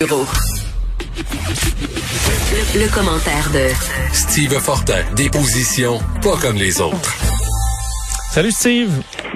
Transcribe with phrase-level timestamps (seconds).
[0.00, 0.06] Le,
[2.94, 3.68] commentaire de
[4.14, 7.14] Steve Fortin, des positions pas comme les autres.
[8.32, 8.90] Salut Steve.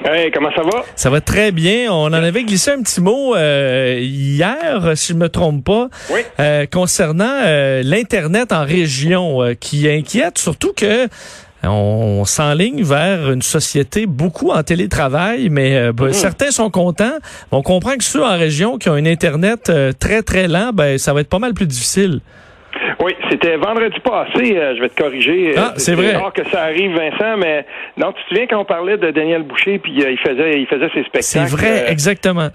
[0.06, 0.82] Hey, comment ça va?
[0.96, 1.92] Ça va très bien.
[1.92, 6.20] On en avait glissé un petit mot euh, hier, si je me trompe pas, Oui.
[6.40, 11.08] euh, concernant euh, l'internet en région, euh, qui inquiète surtout que
[11.66, 17.18] on s'enligne vers une société beaucoup en télétravail, mais euh, ben, certains sont contents.
[17.52, 20.98] On comprend que ceux en région qui ont un internet euh, très très lent, ben
[20.98, 22.20] ça va être pas mal plus difficile.
[23.00, 25.54] Oui, c'était vendredi passé, euh, je vais te corriger.
[25.56, 26.16] Ah, c'est vrai.
[26.16, 29.42] rare que ça arrive, Vincent, mais non, tu te souviens quand on parlait de Daniel
[29.42, 31.22] Boucher, puis il faisait il faisait ses spectacles.
[31.22, 32.48] C'est vrai, exactement.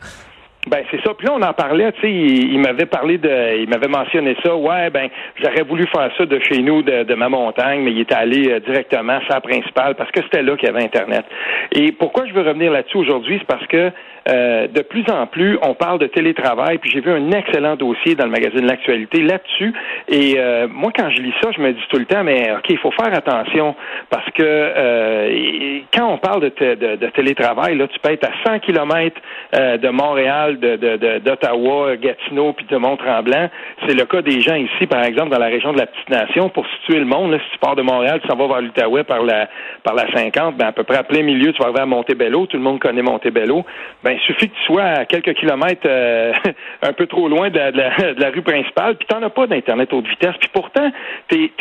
[0.70, 1.14] Ben c'est ça.
[1.16, 4.55] Puis là on en parlait, tu sais, il, m'avait parlé de, il m'avait mentionné ça.
[4.55, 5.09] Ouais, ben
[5.42, 8.52] j'aurais voulu faire ça de chez nous, de, de ma montagne, mais il était allé
[8.52, 11.26] euh, directement la principale parce que c'était là qu'il y avait Internet.
[11.72, 13.92] Et pourquoi je veux revenir là-dessus aujourd'hui, c'est parce que
[14.30, 18.14] euh, de plus en plus, on parle de télétravail, puis j'ai vu un excellent dossier
[18.16, 19.73] dans le magazine L'Actualité là-dessus.
[20.08, 22.66] Et euh, moi, quand je lis ça, je me dis tout le temps, mais OK,
[22.70, 23.76] il faut faire attention
[24.09, 28.31] parce que euh, quand on parle de, de- de télétravail, là, tu peux être à
[28.52, 29.20] 100 kilomètres
[29.56, 33.49] euh, de Montréal, de- de- d'Ottawa, Gatineau, puis de Mont-Tremblant.
[33.88, 36.49] C'est le cas des gens ici, par exemple, dans la région de la Petite-Nation.
[36.49, 39.23] Pour situer le monde, si tu pars de Montréal, tu s'en vas vers l'Outaouais par
[39.23, 39.47] la,
[39.83, 42.45] par la 50, ben, à peu près à plein milieu, tu vas arriver à Montebello.
[42.45, 43.65] Tout le monde connaît Montebello.
[44.03, 46.33] Ben, il suffit que tu sois à quelques kilomètres euh,
[46.81, 50.35] un peu trop loin de la, rue principale, puis t'en as pas d'Internet haute vitesse.
[50.39, 50.91] Puis pourtant,
[51.27, 51.52] t'es,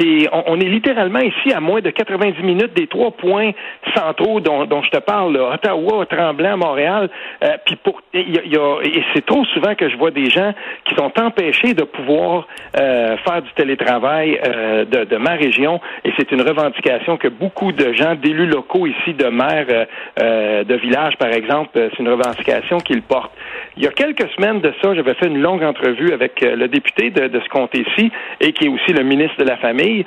[0.46, 3.52] on, est littéralement ici à moins de 90 minutes des trois points
[3.94, 7.08] centraux dont, dont je te parle, Ottawa, Tremblant, Montréal.
[7.44, 10.53] Euh, puis pour, il y a- et c'est trop souvent que je vois des gens
[10.84, 15.81] qui sont empêchés de pouvoir euh, faire du télétravail euh, de, de ma région.
[16.05, 19.84] Et c'est une revendication que beaucoup de gens, d'élus locaux ici, de maires euh,
[20.21, 23.33] euh, de villages, par exemple, euh, c'est une revendication qu'ils portent.
[23.77, 26.69] Il y a quelques semaines de ça, j'avais fait une longue entrevue avec euh, le
[26.69, 30.05] député de, de ce comté-ci et qui est aussi le ministre de la Famille.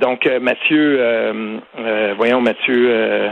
[0.00, 1.00] Donc, Mathieu,
[2.16, 3.30] voyons, Mathieu...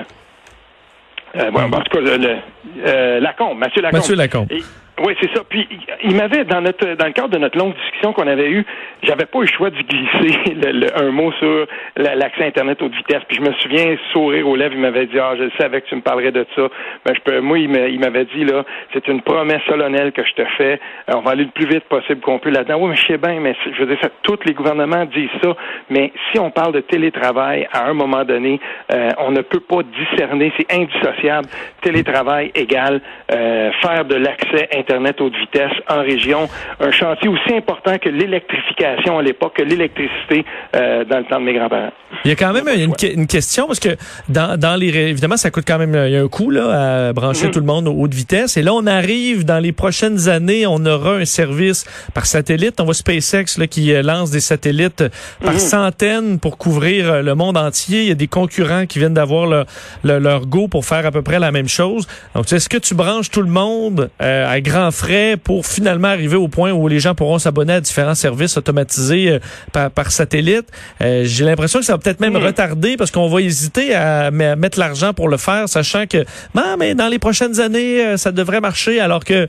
[1.34, 2.36] Euh, bon, en tout cas, le, le-
[2.84, 4.00] euh, Lacombe, Mathieu Lacombe.
[4.00, 4.46] Mathieu Lacombe.
[4.50, 4.62] Et-
[5.04, 5.42] oui, c'est ça.
[5.48, 5.68] Puis
[6.04, 8.64] il- m'avait dans notre dans le cadre de notre longue discussion qu'on avait eue,
[9.02, 12.80] j'avais pas eu le choix de glisser le- le- un mot sur la- l'accès internet
[12.82, 13.22] haute vitesse.
[13.28, 15.96] Puis je me souviens sourire aux lèvres, il m'avait dit ah je savais que tu
[15.96, 16.68] me parlerais de ça.
[17.04, 20.22] Ben je peux, moi il m'a- il m'avait dit là c'est une promesse solennelle que
[20.24, 20.80] je te fais.
[21.10, 22.78] Euh, on va aller le plus vite possible qu'on peut là-dedans.
[22.80, 25.56] Oui mais je sais bien, mais je veux dire ça, tous les gouvernements disent ça.
[25.90, 28.60] Mais si on parle de télétravail à un moment donné,
[28.92, 31.48] euh, on ne peut pas discerner, c'est indissociable.
[31.80, 33.00] Télétravail égale
[33.32, 36.48] euh, faire de l'accès Internet haute vitesse en région,
[36.80, 40.44] un chantier aussi important que l'électrification à l'époque, que l'électricité
[40.74, 41.92] euh, dans le temps de mes grands-parents.
[42.24, 43.90] Il y a quand même une, que- une question parce que
[44.28, 47.12] dans, dans les évidemment ça coûte quand même il y a un coût là à
[47.12, 47.50] brancher Mhm.
[47.52, 50.84] tout le monde au haute vitesse et là on arrive dans les prochaines années on
[50.84, 55.04] aura un service par satellite on voit SpaceX là, qui euh, lance des satellites
[55.42, 55.58] par Mhm.
[55.58, 59.46] centaines pour couvrir euh, le monde entier il y a des concurrents qui viennent d'avoir
[60.04, 63.30] leur, go pour faire à peu près la même chose donc est-ce que tu branches
[63.30, 67.14] tout le monde euh, à grands frais pour finalement arriver au point où les gens
[67.14, 69.38] pourront s'abonner à différents services automatisés euh,
[69.72, 70.66] par, par satellite
[71.00, 74.78] Euh, j'ai l'impression que ça va peut-être même retarder parce qu'on va hésiter à, mettre
[74.78, 76.18] l'argent pour le faire, sachant que
[76.54, 79.48] non, mais dans les prochaines années, euh, ça devrait marcher, alors que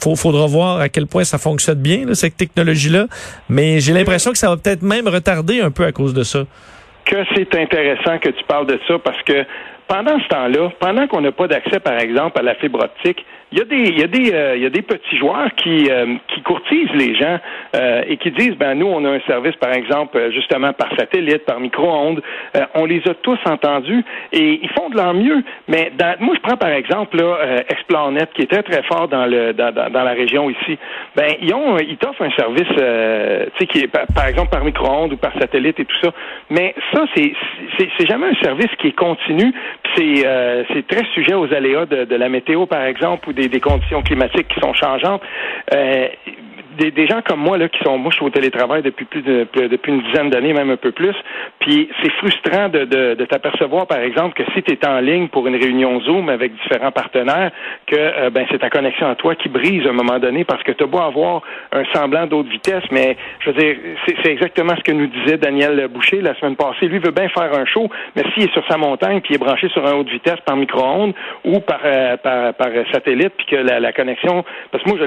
[0.00, 3.06] faut, faudra voir à quel point ça fonctionne bien, là, cette technologie-là.
[3.48, 6.40] Mais j'ai l'impression que ça va peut-être même retarder un peu à cause de ça.
[7.04, 9.44] que c'est intéressant que tu parles de ça parce que
[9.86, 14.34] pendant ce temps-là, pendant qu'on n'a pas d'accès, par exemple, à la fibre optique, il
[14.34, 17.38] euh, y a des petits joueurs qui, euh, courtisent les gens
[17.74, 21.44] euh, et qui disent, ben nous, on a un service, par exemple, justement par satellite,
[21.46, 22.20] par micro-ondes.
[22.74, 25.42] On les a tous entendus et ils font de leur mieux.
[25.68, 30.12] Mais moi, je prends par exemple là, Explanet, qui est très très fort dans la
[30.12, 30.78] région ici.
[31.16, 32.68] Ben ils ont, t'offrent un service,
[33.70, 36.10] qui est par, exemple par micro-ondes ou par satellite et tout ça.
[36.50, 37.32] Mais ça, c'est
[37.78, 39.52] c'est jamais un service qui est continu.
[39.96, 44.02] C'est très sujet aux aléas de, de la météo, par exemple, ou des, des conditions
[44.02, 45.22] climatiques qui sont changeantes.
[45.74, 46.08] Euh,
[46.76, 49.46] des, gens comme moi là qui sont moi je suis au télétravail depuis plus de
[49.54, 51.14] depuis une dizaine d'années même un peu plus.
[51.60, 55.28] Puis c'est frustrant de, de, de t'apercevoir par exemple que si tu es en ligne
[55.28, 57.50] pour une réunion Zoom avec différents partenaires
[57.86, 60.62] que euh, ben c'est ta connexion à toi qui brise à un moment donné parce
[60.62, 61.42] que tu as beau avoir
[61.72, 65.88] un semblant d'autre vitesse mais je veux dire c'est exactement ce que nous disait Daniel
[65.88, 66.86] Boucher la semaine passée.
[66.86, 69.44] Lui veut bien faire un show mais s'il est sur sa montagne puis il est
[69.44, 73.56] branché sur un haute vitesse par micro-ondes ou par, euh, par par satellite puis que
[73.56, 75.04] la, la connexion parce que moi je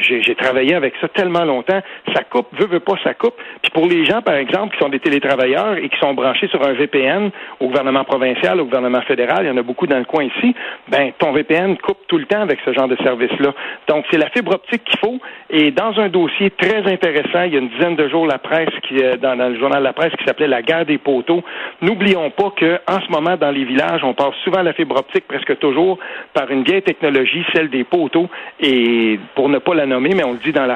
[0.00, 1.80] j'ai travaillé avec avec ça tellement longtemps.
[2.14, 3.34] Ça coupe, veut, veut pas, ça coupe.
[3.62, 6.62] Puis pour les gens, par exemple, qui sont des télétravailleurs et qui sont branchés sur
[6.66, 10.04] un VPN au gouvernement provincial, au gouvernement fédéral, il y en a beaucoup dans le
[10.04, 10.54] coin ici,
[10.88, 13.54] ben ton VPN coupe tout le temps avec ce genre de service-là.
[13.88, 15.18] Donc c'est la fibre optique qu'il faut.
[15.50, 18.70] Et dans un dossier très intéressant, il y a une dizaine de jours, la presse
[18.88, 21.42] qui, euh, dans, le journal de la presse qui s'appelait La guerre des poteaux.
[21.82, 25.26] N'oublions pas que en ce moment, dans les villages, on passe souvent la fibre optique
[25.26, 25.98] presque toujours
[26.32, 28.28] par une vieille technologie, celle des poteaux.
[28.60, 30.66] Et pour ne pas la nommer, mais on le dit dans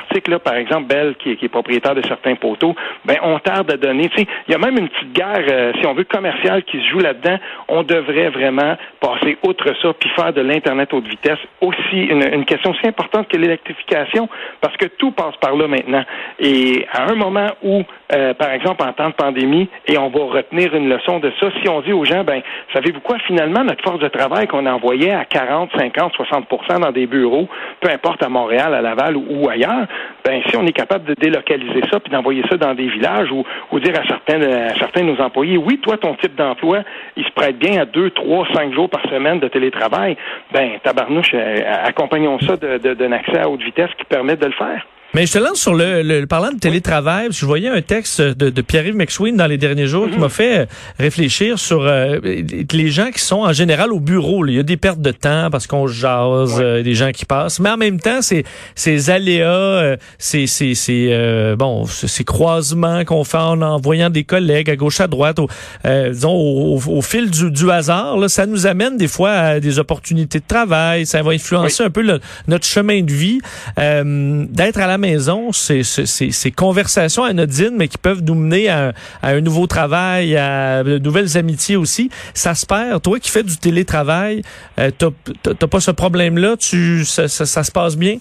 [0.43, 2.75] par exemple, Bell, qui est, propriétaire de certains poteaux,
[3.05, 4.09] ben on tarde à donner.
[4.09, 6.79] Tu sais, il y a même une petite guerre, euh, si on veut, commerciale qui
[6.79, 7.39] se joue là-dedans.
[7.69, 12.71] On devrait vraiment passer outre ça, puis faire de l'internet haute vitesse aussi une, question
[12.71, 14.29] aussi importante que l'électrification,
[14.61, 16.05] parce que tout passe par là maintenant.
[16.39, 20.25] Et à un moment où, euh, par exemple, en temps de pandémie, et on va
[20.25, 22.43] retenir une leçon de ça, si on dit aux gens, ben,
[22.73, 27.07] savez-vous quoi, finalement, notre force de travail qu'on envoyait à 40, 50, 60% dans des
[27.07, 27.49] bureaux,
[27.81, 29.87] peu importe à Montréal, à Laval ou, ailleurs,
[30.25, 33.45] ben, si on est capable de délocaliser ça puis d'envoyer ça dans des villages ou,
[33.81, 36.83] dire à certains, à certains de nos employés, oui, toi, ton type d'emploi,
[37.17, 40.17] il se prête bien à deux, trois, cinq jours par semaine de télétravail,
[40.53, 44.87] ben, tabarnouche, euh, accompagnons ça d'un accès à haute vitesse qui permet de le faire.
[45.15, 47.29] Mais je te lance sur le, le parlant de télétravail.
[47.31, 50.31] Je voyais un texte de, de Pierre-Yves McSween dans les derniers jours qui m'a mhm.
[50.31, 50.67] fait euh,
[50.99, 54.45] réfléchir sur euh, les gens qui sont en général au bureau.
[54.45, 57.61] Il y a des pertes de temps parce qu'on jase, euh, des gens qui passent.
[57.61, 58.43] Mais en même temps, c'est
[58.75, 64.75] ces aléas, ces, ces, ces bon, ces croisements qu'on fait en envoyant des collègues à
[64.75, 65.49] gauche à droite, au,
[65.85, 69.79] disons au, au, fil du, du hasard, là, ça nous amène des fois à des
[69.79, 71.07] opportunités de travail.
[71.07, 72.03] Ça va influencer un peu
[72.49, 73.41] notre chemin de vie.
[73.77, 78.93] D'être à la maison, ces, ces, conversations anodines, mais qui peuvent nous mener à,
[79.23, 83.03] un nouveau travail, à de nouvelles amitiés aussi, ça se perd.
[83.03, 84.43] Toi qui fais du télétravail,
[84.79, 88.19] euh, t'as pas ce problème-là, tu ça, se passe bien?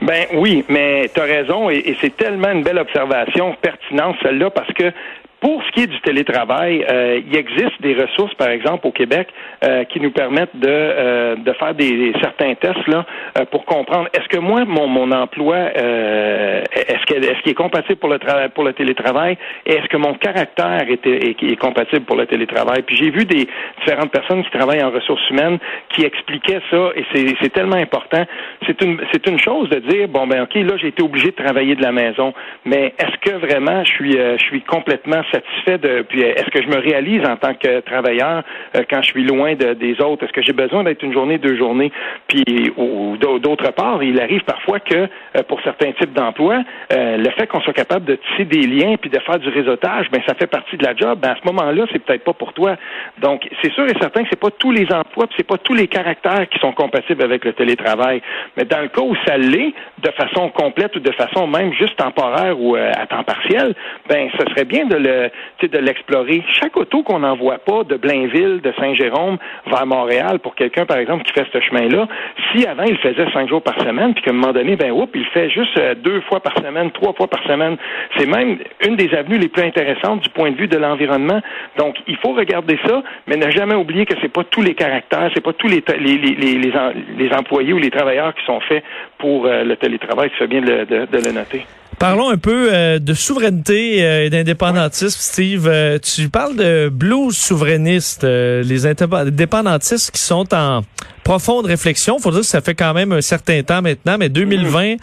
[0.00, 4.72] Ben oui, mais tu as raison et c'est tellement une belle observation pertinente celle-là parce
[4.72, 4.92] que
[5.40, 9.28] pour ce qui est du télétravail, euh, il existe des ressources, par exemple, au Québec,
[9.64, 13.04] euh, qui nous permettent de, euh, de faire des, certains tests là
[13.50, 18.08] pour comprendre est-ce que moi mon, mon emploi est-ce qu'il est, est, est compatible pour
[18.08, 19.36] le travail pour le télétravail?
[19.66, 22.82] Et est-ce que mon caractère est, est, compatible pour le télétravail?
[22.82, 23.46] Puis j'ai vu des
[23.80, 25.58] différentes personnes qui travaillent en ressources humaines
[25.90, 27.04] qui expliquaient ça et
[27.40, 28.24] c'est tellement important.
[28.66, 31.36] C'est une c'est une chose de dire bon ben ok là j'ai été obligé de
[31.36, 32.32] travailler de la maison,
[32.64, 36.02] mais est-ce que vraiment je suis je suis complètement satisfait de.
[36.02, 38.42] Puis est-ce que je me réalise en tant que travailleur
[38.76, 40.24] euh, quand je suis loin de, des autres?
[40.24, 41.92] Est-ce que j'ai besoin d'être une journée, deux journées?
[42.26, 47.30] Puis ou, d'autre part, il arrive parfois que euh, pour certains types d'emplois, euh, le
[47.30, 50.34] fait qu'on soit capable de tisser des liens puis de faire du réseautage, ben ça
[50.34, 51.18] fait partie de la job.
[51.20, 52.76] Ben à ce moment-là, c'est peut-être pas pour toi.
[53.20, 55.74] Donc c'est sûr et certain que c'est pas tous les emplois, puis c'est pas tous
[55.74, 58.22] les caractères qui sont compatibles avec le télétravail.
[58.56, 61.96] Mais dans le cas où ça l'est, de façon complète ou de façon même juste
[61.96, 63.74] temporaire ou à temps partiel,
[64.08, 65.17] ben ce serait bien de le
[65.62, 66.42] de l'explorer.
[66.52, 71.24] Chaque auto qu'on n'envoie pas de Blainville, de Saint-Jérôme vers Montréal pour quelqu'un, par exemple,
[71.24, 72.08] qui fait ce chemin-là,
[72.52, 75.24] si avant il faisait cinq jours par semaine, puis qu'à un moment donné, ben il
[75.26, 77.76] fait juste euh, deux fois par semaine, trois fois par semaine,
[78.16, 81.40] c'est même une des avenues les plus intéressantes du point de vue de l'environnement.
[81.76, 85.30] Donc, il faut regarder ça, mais ne jamais oublier que c'est pas tous les caractères,
[85.34, 85.82] c'est pas tous les,
[87.32, 88.84] employés ou les travailleurs qui sont faits
[89.18, 90.30] pour euh, le télétravail.
[90.38, 91.64] C'est bien de le noter.
[91.98, 95.66] Parlons un peu euh, de souveraineté euh, et d'indépendantisme, Steve.
[95.66, 100.82] Euh, tu parles de blues souverainistes, les indépendantistes qui sont en
[101.24, 102.20] profonde réflexion.
[102.20, 104.96] Faut dire que ça fait quand même un certain temps maintenant, mais 2020,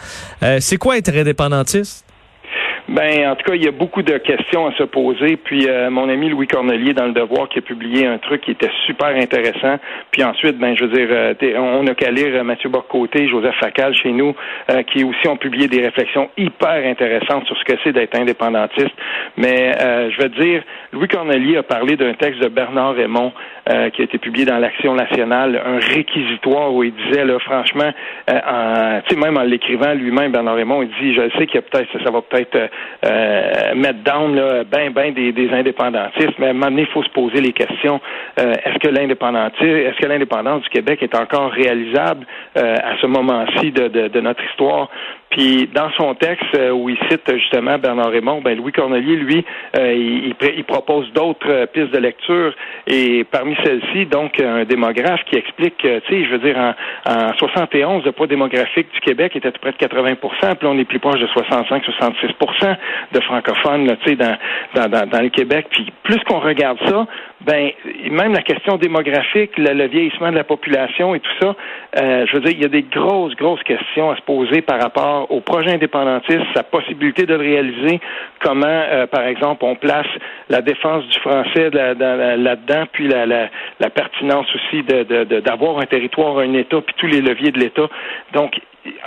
[0.59, 2.04] c'est quoi être indépendantiste?
[2.87, 5.37] Ben, en tout cas, il y a beaucoup de questions à se poser.
[5.37, 8.51] Puis euh, mon ami Louis Cornelier dans le Devoir qui a publié un truc qui
[8.51, 9.77] était super intéressant.
[10.11, 13.55] Puis ensuite, ben, je veux dire, euh, on a qu'à lire euh, Mathieu Borcoté, Joseph
[13.59, 14.35] Facal chez nous,
[14.91, 18.95] qui aussi ont publié des réflexions hyper intéressantes sur ce que c'est d'être indépendantiste.
[19.37, 19.71] Mais
[20.11, 23.31] je veux dire, Louis Cornelier a parlé d'un texte de Bernard Raymond
[23.65, 27.91] qui a été publié dans l'Action nationale, un réquisitoire où il disait, là, franchement,
[28.29, 31.57] euh, tu sais, même en l'écrivant lui-même, Bernard Raymond, il dit, je sais qu'il y
[31.59, 32.69] a peut-être, ça va peut-être
[33.05, 37.03] euh, mettre down là, ben ben des, indépendantistes, mais à un moment donné, il faut
[37.03, 37.99] se poser les questions.
[38.39, 42.25] Euh, est-ce que l'indépendantisme, est-ce que l'indépendance du Québec est encore réalisable
[42.57, 44.89] euh, à ce moment-ci de, notre histoire?
[45.35, 49.43] Puis dans son texte euh, où il cite justement Bernard Raymond, ben Louis Cornelier, lui,
[49.77, 52.53] euh, il, il, propose d'autres euh, pistes de lecture
[52.87, 56.73] et parmi celles-ci, donc un démographe qui explique, tu sais, je veux dire, en,
[57.11, 60.85] en 71, le poids démographique du Québec était à près de 80% puis on est
[60.85, 62.77] plus proche de 65-66%
[63.11, 65.67] de francophones, tu sais, dans, dans, le Québec.
[65.69, 67.05] Puis plus qu'on regarde ça,
[67.41, 67.71] ben
[68.09, 71.55] même la question démographique, le, vieillissement de la population et tout ça,
[71.99, 74.81] euh, je veux dire, il y a des grosses, grosses questions à se poser par
[74.81, 77.99] rapport au projet indépendantiste, sa possibilité de le réaliser,
[78.39, 80.07] comment, euh, par exemple, on place
[80.49, 83.49] la défense du français là-dedans, puis la,
[83.89, 87.87] pertinence aussi d'avoir un territoire, un État, puis tous les leviers de l'État.
[88.33, 88.55] Donc,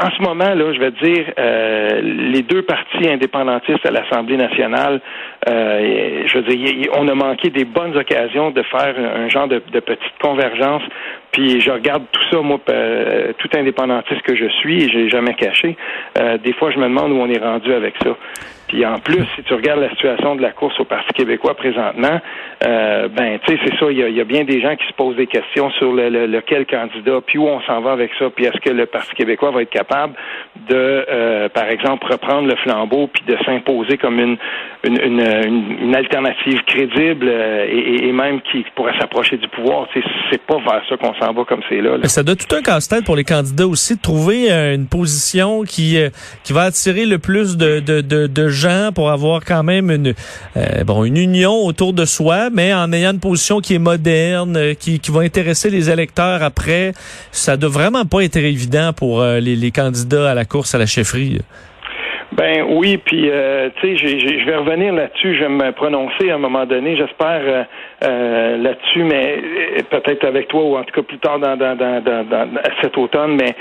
[0.01, 5.01] en ce moment, là, je vais dire, euh, les deux partis indépendantistes à l'Assemblée nationale,
[5.49, 9.63] euh, je veux dire, on a manqué des bonnes occasions de faire un genre de,
[9.73, 10.83] de petite convergence.
[11.33, 15.35] Puis je regarde tout ça, moi, euh, tout indépendantiste que je suis, et j'ai jamais
[15.35, 15.77] caché.
[16.43, 18.17] Des fois, je me demande où on est rendu avec ça.
[18.69, 22.21] Puis en plus, si tu regardes la situation de la course au Parti québécois présentement,
[22.67, 25.17] euh, ben tu sais, c'est ça, il y, a, bien des gens qui se posent
[25.17, 28.61] des questions sur le, lequel candidat, puis où on s'en va avec ça, puis est-ce
[28.61, 30.15] que le Parti québécois va être capable
[30.69, 34.37] de, euh, par exemple, reprendre le flambeau, puis de s'imposer comme une
[34.89, 39.87] une, une, une, alternative crédible euh, et, et, même qui pourrait s'approcher du pouvoir.
[40.31, 43.05] C'est pas vers ça qu'on s'en va comme c'est là, Ça doit tout un casse-tête
[43.05, 45.99] pour les candidats aussi de trouver une position qui
[46.45, 50.15] qui va attirer le plus de, de, de, de gens pour avoir quand même une
[50.57, 54.57] euh, bon une union autour de soi, mais en ayant une position qui est moderne,
[54.57, 56.93] euh, qui, qui va intéresser les électeurs après.
[57.33, 60.79] Ça doit vraiment pas être évident pour euh, les, les candidats à la course à
[60.79, 61.39] la chefferie.
[62.33, 66.35] Ben oui, puis euh, tu sais, je vais revenir là-dessus, je vais me prononcer à
[66.35, 67.67] un moment donné, j'espère
[68.05, 69.43] euh, là-dessus, mais
[69.89, 72.49] peut-être avec toi ou en tout cas plus tard dans, dans, dans, dans,
[72.83, 73.37] cet automne.
[73.37, 73.55] Mais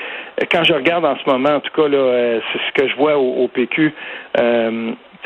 [0.51, 3.17] quand je regarde en ce moment, en tout cas là, c'est ce que je vois
[3.17, 3.93] au, au PQ.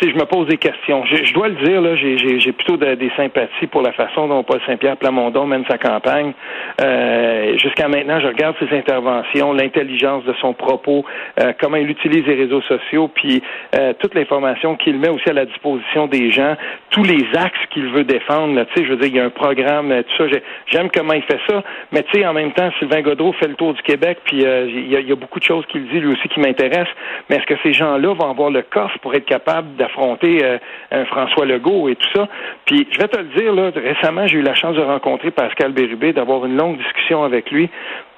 [0.01, 1.05] Je me pose des questions.
[1.05, 4.98] Je, dois le dire, là, j'ai plutôt des sympathies pour la façon dont Paul Saint-Pierre
[4.98, 6.34] Plamondon mène sa campagne.
[6.81, 11.05] Euh, Jusqu'à maintenant, je regarde ses interventions, l'intelligence de son propos,
[11.39, 13.43] euh, comment il utilise les réseaux sociaux, puis
[13.75, 16.55] euh, toute l'information qu'il met aussi à la disposition des gens,
[16.89, 18.55] tous les axes qu'il veut défendre.
[18.55, 20.38] Là, je veux dire, il y a un programme, tout ça.
[20.67, 23.55] J'aime comment il fait ça, mais tu sais, en même temps, Sylvain Godreau fait le
[23.55, 26.27] tour du Québec, puis euh, il y, a beaucoup de choses qu'il dit lui aussi
[26.29, 26.93] qui m'intéressent.
[27.29, 30.57] Mais est-ce que ces gens-là vont avoir le coffre pour être capables euh,
[31.05, 32.27] François Legault et tout ça.
[32.65, 36.13] Puis je vais te le dire, récemment, j'ai eu la chance de rencontrer Pascal Bérubé,
[36.13, 37.69] d'avoir une longue discussion avec lui.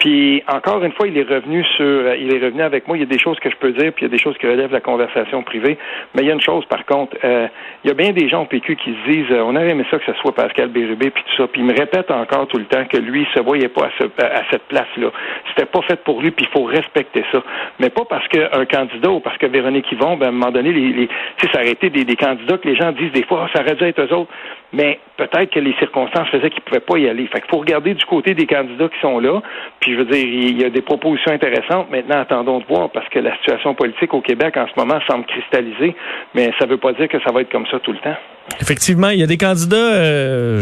[0.04, 2.98] Puis encore une fois, il est revenu sur, euh, il est revenu avec moi.
[2.98, 4.38] Il y a des choses que je peux dire, puis il y a des choses
[4.38, 5.78] qui relèvent de la conversation privée.
[6.14, 7.48] Mais il y a une chose, par contre, euh,
[7.86, 9.98] il y a bien des gens au PQ qui se disent, on aurait aimé ça
[10.00, 11.48] que ce soit Pascal Bérubé, puis tout ça.
[11.48, 14.42] Puis il me répète encore tout le temps que lui, il se voyait pas à,
[14.52, 15.08] cette place-là.
[15.48, 17.42] C'était pas fait pour lui, puis il faut respecter ça.
[17.80, 20.74] Mais pas parce qu'un candidat ou parce que Véronique Yvon, ben, à un moment donné,
[20.74, 21.10] les, les
[21.54, 23.86] ça aurait été des, candidats que les gens disent des fois, ah, ça aurait dû
[23.86, 24.32] être eux autres.
[24.74, 27.28] Mais peut-être que les circonstances faisaient qu'ils pouvaient pas y aller.
[27.28, 29.42] Fait qu'il faut regarder du côté des candidats qui sont là.
[29.80, 31.90] Puis je veux dire, il y a des propositions intéressantes.
[31.92, 35.26] Maintenant, attendons de voir parce que la situation politique au Québec en ce moment semble
[35.26, 35.96] cristalliser,
[36.34, 38.16] mais ça ne veut pas dire que ça va être comme ça tout le temps.
[38.60, 40.62] Effectivement, il y a des candidats, euh,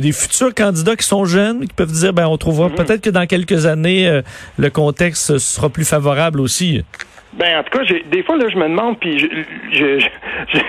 [0.00, 2.76] des futurs candidats qui sont jeunes, qui peuvent dire, ben, on trouvera mhm.
[2.76, 4.22] peut-être que dans quelques années, euh,
[4.58, 6.82] le contexte sera plus favorable aussi.
[7.38, 10.08] Ben en tout cas, des fois là, je me demande, puis je,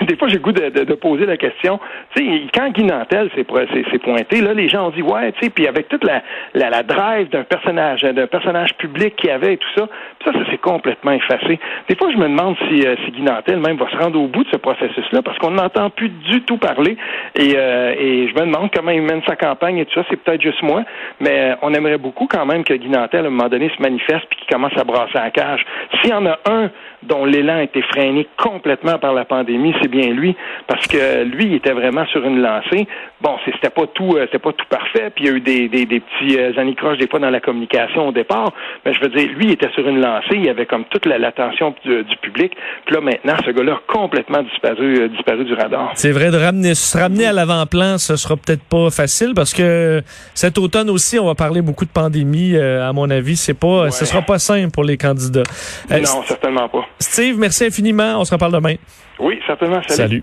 [0.06, 1.80] des fois j'ai le goût de, de, poser la question.
[2.14, 5.50] Tu sais, quand Guy Nantel s'est pointé, là, les gens ont dit ouais, tu sais,
[5.50, 6.22] puis avec toute la
[6.54, 9.88] la, la drive d'un personnage, d'un personnage public qui avait et tout ça,
[10.24, 11.58] ça, ça s'est complètement effacé.
[11.88, 14.26] Des fois, je me demande si, euh, si Guy Nantel même va se rendre au
[14.26, 16.96] bout de ce processus-là, parce qu'on n'entend plus du tout parler.
[17.34, 20.06] Et, euh, et je me demande comment il mène sa campagne et tout ça.
[20.10, 20.82] C'est peut-être juste moi,
[21.20, 24.26] mais on aimerait beaucoup quand même que Guy Nantel, à un moment donné, se manifeste
[24.28, 25.64] puis qu'il commence à brasser la cage.
[26.00, 26.59] S'il y en a un
[27.02, 30.36] dont l'élan a été freiné complètement par la pandémie, c'est bien lui,
[30.66, 32.86] parce que lui, il était vraiment sur une lancée.
[33.20, 35.68] Bon, c'était pas tout, euh, c'était pas tout parfait, puis il y a eu des,
[35.68, 38.50] des, des petits euh, anicroches des fois dans la communication au départ,
[38.84, 41.74] mais je veux dire, lui, il était sur une lancée, il avait comme toute l'attention
[41.84, 45.92] du, public, puis là maintenant, ce gars-là a complètement disparu, euh, disparu du radar.
[45.96, 50.00] C'est vrai de ramener, se ramener à l'avant-plan, ce sera peut-être pas facile, parce que
[50.34, 52.56] cet automne aussi, on va parler beaucoup de pandémie.
[52.56, 55.42] à mon avis, c'est pas, ce sera pas simple pour les candidats.
[55.90, 56.86] non, certainement pas.
[56.98, 58.18] Steve, merci infiniment.
[58.18, 58.76] On se reparle demain.
[59.18, 59.82] Oui, certainement.
[59.86, 60.22] Salut.